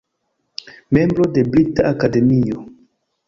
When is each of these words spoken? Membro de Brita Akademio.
Membro 0.95 1.23
de 1.35 1.41
Brita 1.51 1.81
Akademio. 1.91 2.57